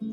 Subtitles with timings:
[0.00, 0.12] ਸਤਨਾਮ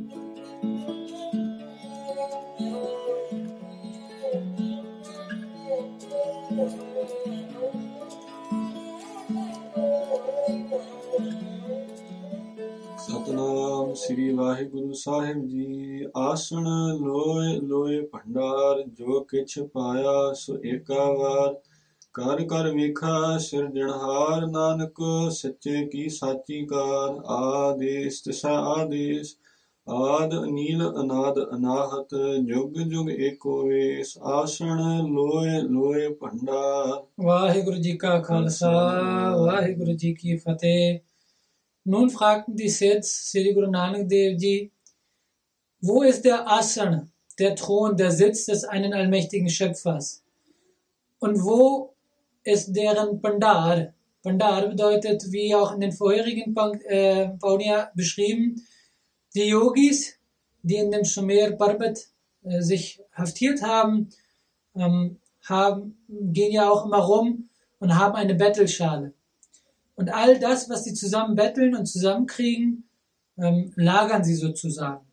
[13.93, 16.63] ਸ੍ਰੀ ਵਾਹਿਗੁਰੂ ਸਾਹਿਬ ਜੀ। ਆਸਣ
[16.99, 21.55] ਲੋਏ ਲੋਏ ਭੰਡਾਰ, ਜੋ ਕਿਛ ਪਾਇਆ ਸੋ ਏਕਾ ਵਾਰ।
[22.13, 29.37] ਕਰ ਕਰ ਵੇਖਾ ਸਿਰਜਣਹਾਰ ਨਾਨਕ ਸੱਚੇ ਕੀ ਸਾਚੀ ਕਾਰ। ਆਦੇਸ ਤਿਸਾ ਆਦੇਸ
[29.88, 32.14] ਆਦ ਅਨੀਲ ਅਨਾਦ ਅਨਾਹਤ
[32.48, 34.80] ਜੁਗ ਜੁਗ ਏਕੋ ਵੇਸ ਆਸਣ
[35.14, 36.92] ਲੋਏ ਲੋਏ ਭੰਡਾਰ
[37.26, 38.70] Waheguru Ji Ka Khalsa,
[39.46, 41.02] Waheguru Ji Ki Fateh.
[41.84, 44.54] Nun fragten die Sids Sri Guru Nanak Dev Ji,
[45.82, 46.96] wo ist der Asan,
[47.38, 50.22] der Thron, der Sitz des einen allmächtigen Schöpfers?
[51.20, 51.60] Und wo
[52.44, 53.94] ist deren Pandar?
[54.22, 58.54] Pandar bedeutet, wie auch in den vorherigen Pank- äh, Paunia beschrieben,
[59.37, 60.15] die Yogis,
[60.63, 61.99] die in dem Sumer Parbat
[62.43, 64.09] äh, sich haftiert haben,
[64.75, 69.13] ähm, haben, gehen ja auch immer rum und haben eine Bettelschale.
[69.95, 72.89] Und all das, was sie zusammen betteln und zusammenkriegen,
[73.37, 75.05] ähm, lagern sie sozusagen.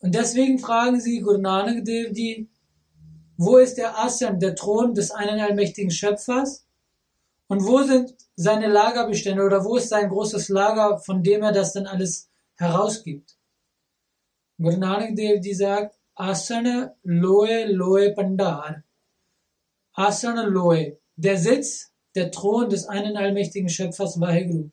[0.00, 2.48] Und deswegen fragen sie Guru Nanak Dev Ji,
[3.36, 6.66] wo ist der Asan, der Thron des einen allmächtigen Schöpfers?
[7.46, 11.72] Und wo sind seine Lagerbestände oder wo ist sein großes Lager, von dem er das
[11.72, 12.28] dann alles
[12.58, 13.36] herausgibt?
[14.58, 18.82] Guru Nanak Dev Ji sagt, Asana Loe Loe Pandar.
[19.94, 24.70] Asana Loe, der Sitz, der Thron des einen allmächtigen Schöpfers Vaheguru,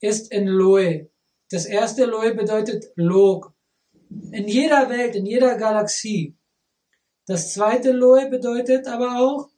[0.00, 1.10] ist in Loe.
[1.50, 3.52] Das erste Loe bedeutet Log.
[4.30, 6.36] In jeder Welt, in jeder Galaxie.
[7.26, 9.48] Das zweite Loe bedeutet aber auch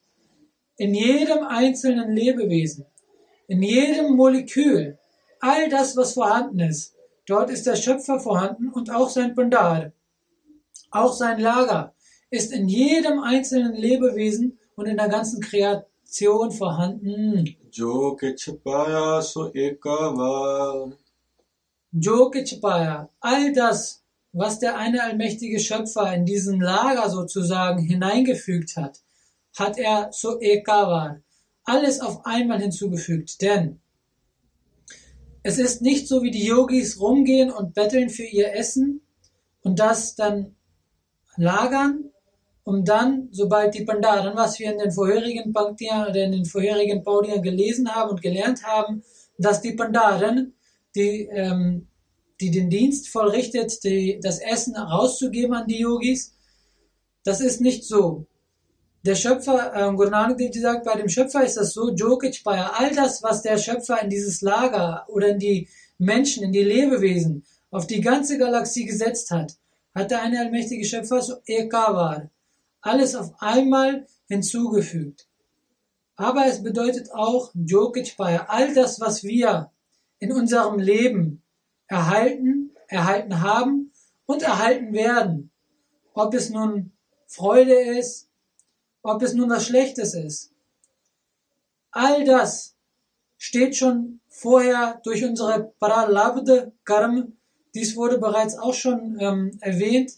[0.76, 2.86] in jedem einzelnen Lebewesen,
[3.48, 4.98] in jedem Molekül,
[5.40, 6.95] all das, was vorhanden ist.
[7.26, 9.92] Dort ist der Schöpfer vorhanden und auch sein Pandar.
[10.90, 11.94] Auch sein Lager
[12.30, 17.56] ist in jedem einzelnen Lebewesen und in der ganzen Kreation vorhanden.
[17.72, 19.50] Jo ke chipaya so.
[19.52, 19.90] Jo.
[23.20, 24.02] All das,
[24.32, 29.00] was der eine allmächtige Schöpfer in diesem Lager sozusagen hineingefügt hat,
[29.56, 31.20] hat er so ekava.
[31.64, 33.80] Alles auf einmal hinzugefügt, denn
[35.46, 39.02] es ist nicht so, wie die Yogis rumgehen und betteln für ihr Essen
[39.62, 40.56] und das dann
[41.36, 42.10] lagern,
[42.64, 47.04] um dann, sobald die Pandaren, was wir in den vorherigen Panktian oder in den vorherigen
[47.04, 49.04] Paudian gelesen haben und gelernt haben,
[49.38, 50.54] dass die Pandaren,
[50.96, 51.86] die, ähm,
[52.40, 56.34] die den Dienst vollrichtet, die, das Essen rauszugeben an die Yogis,
[57.22, 58.26] das ist nicht so.
[59.06, 62.60] Der Schöpfer, äh, Guru Nanak Dev sagt, bei dem Schöpfer ist das so, Jokich bei
[62.60, 67.44] all das, was der Schöpfer in dieses Lager oder in die Menschen, in die Lebewesen,
[67.70, 69.52] auf die ganze Galaxie gesetzt hat,
[69.94, 72.30] hat der eine allmächtige Schöpfer so Ekavar,
[72.80, 75.28] alles auf einmal hinzugefügt.
[76.16, 79.70] Aber es bedeutet auch Jokich bei all das, was wir
[80.18, 81.44] in unserem Leben
[81.86, 83.92] erhalten, erhalten haben
[84.24, 85.52] und erhalten werden.
[86.12, 86.90] Ob es nun
[87.28, 88.26] Freude ist,
[89.06, 90.50] ob es nun was Schlechtes ist.
[91.92, 92.74] All das
[93.38, 97.36] steht schon vorher durch unsere Pralabd Karm,
[97.74, 100.12] dies wurde bereits auch schon ähm, erwähnt,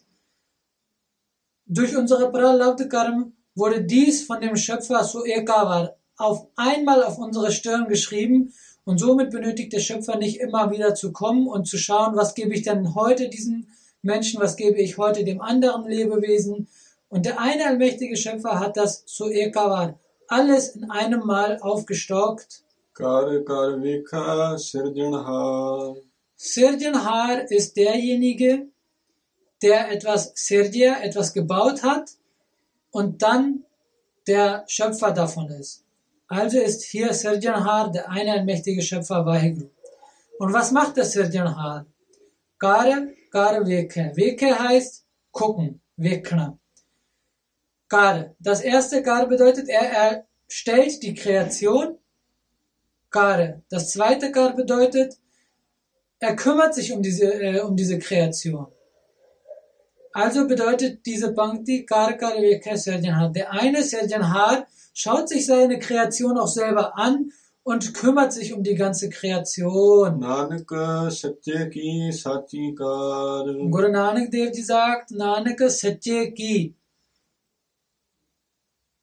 [1.67, 7.89] durch unsere Pralabd Karm wurde dies von dem Schöpfer Suekavar auf einmal auf unsere Stirn
[7.89, 8.53] geschrieben
[8.85, 12.55] und somit benötigt der Schöpfer nicht immer wieder zu kommen und zu schauen, was gebe
[12.55, 13.67] ich denn heute diesem
[14.01, 16.69] Menschen, was gebe ich heute dem anderen Lebewesen.
[17.09, 19.99] Und der eine allmächtige Schöpfer hat das Suekavan
[20.29, 22.63] alles in einem Mal aufgestockt.
[22.95, 25.97] Kar Karvika Sirjanhar.
[26.37, 28.69] Sirjanhar ist derjenige,
[29.63, 32.11] der etwas Sirja, etwas gebaut hat
[32.91, 33.65] und dann
[34.27, 35.85] der Schöpfer davon ist.
[36.29, 39.71] Also ist hier Sirjanhar der eine allmächtige Schöpfer Vaheguru.
[40.39, 41.87] Und was macht der Sirjanhar?
[42.59, 44.13] Kare, Kare Veke.
[44.15, 46.59] Veke heißt gucken, Vekna.
[47.89, 48.35] Gar.
[48.39, 51.99] Das erste Gar bedeutet, er erstellt die Kreation.
[53.11, 53.63] Gar.
[53.71, 55.19] Das zweite Gar bedeutet,
[56.21, 58.67] er kümmert sich um diese, äh, um diese Kreation.
[60.13, 62.35] Also bedeutet diese Bhakti Karkar
[62.75, 63.31] Sarjanhar.
[63.31, 67.31] Der eine Sarjanhar schaut sich seine Kreation auch selber an
[67.63, 70.19] und kümmert sich um die ganze Kreation.
[70.19, 73.45] Nanaka Satya Ki Satyakar.
[73.71, 76.75] Guru Nanak Dev Ji sagt, Nanaka Satya Ki.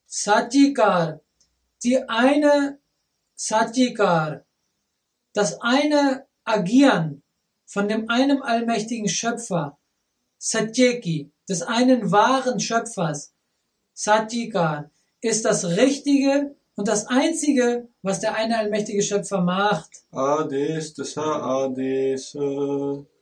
[0.05, 1.21] Sachikar.
[1.83, 2.79] Die eine
[3.35, 4.45] Sachikar.
[5.33, 7.23] Das eine Agieren
[7.65, 9.77] von dem einem allmächtigen Schöpfer,
[10.37, 13.33] Satyeki, des einen wahren Schöpfers,
[13.93, 14.91] Satyikan,
[15.21, 19.89] ist das Richtige und das Einzige, was der eine allmächtige Schöpfer macht.
[20.11, 22.37] Ades Tasa Ades.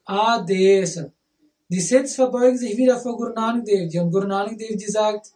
[0.06, 1.03] Ades.
[1.69, 4.88] Die Siths verbeugen sich wieder vor Guru Nanak Dev Ji und Guru Nanak Dev Ji
[4.88, 5.31] sagt,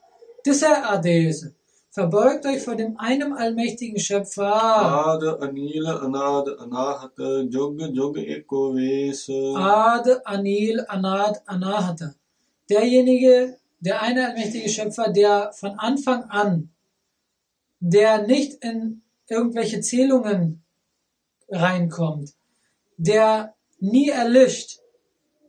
[0.47, 1.45] Tisa Ades.
[1.89, 4.55] Verbeugt euch vor dem einem allmächtigen Schöpfer.
[4.55, 7.17] Ad Anil Anad Anahat
[7.49, 9.29] Jog Jog Eko Ves.
[9.29, 12.13] Ad Anil Anad Anahata.
[12.69, 16.69] Derjenige, der eine allmächtige Schöpfer, der von Anfang an,
[17.81, 20.63] der nicht in irgendwelche Zählungen
[21.49, 22.35] reinkommt,
[22.95, 24.79] der nie erlischt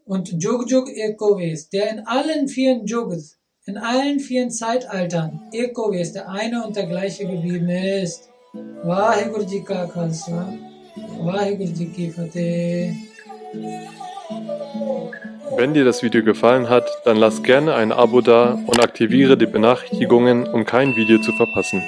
[0.04, 3.37] und Jog Jog Ekoves, der in allen vier Jogs,
[3.68, 8.30] in allen vier Zeitaltern Ekoves, der eine und der gleiche geblieben ist.
[8.82, 10.54] Vaheguru Ji Ka Khalsa,
[11.20, 12.14] Vaheguru Ji Ki.
[15.56, 19.46] Wenn dir das Video gefallen hat, dann lass gerne ein Abo da und aktiviere die
[19.46, 21.82] Benachrichtigungen, um kein Video zu verpassen.